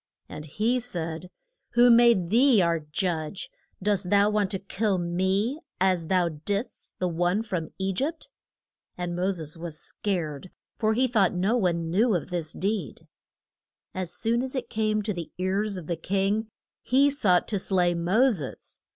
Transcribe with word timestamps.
And 0.27 0.45
he 0.45 0.79
said, 0.79 1.29
Who 1.73 1.91
made 1.91 2.31
thee 2.31 2.59
our 2.59 2.79
judge? 2.79 3.51
Dost 3.83 4.09
thou 4.09 4.31
want 4.31 4.49
to 4.49 4.57
kill 4.57 4.97
me, 4.97 5.59
as 5.79 6.07
thou 6.07 6.27
didst 6.29 6.95
the 6.97 7.07
one 7.07 7.43
from 7.43 7.69
E 7.77 7.93
gypt? 7.93 8.27
And 8.97 9.15
Mo 9.15 9.29
ses 9.29 9.59
was 9.59 9.79
scared, 9.79 10.49
for 10.79 10.95
he 10.95 11.07
thought 11.07 11.35
no 11.35 11.55
one 11.55 11.91
knew 11.91 12.15
of 12.15 12.31
this 12.31 12.51
deed. 12.51 13.07
As 13.93 14.11
soon 14.11 14.41
as 14.41 14.55
it 14.55 14.71
came 14.71 15.03
to 15.03 15.13
the 15.13 15.31
ears 15.37 15.77
of 15.77 15.85
the 15.85 15.97
king, 15.97 16.47
he 16.81 17.11
sought 17.11 17.47
to 17.49 17.59
slay 17.59 17.93
Mo 17.93 18.31
ses. 18.31 18.79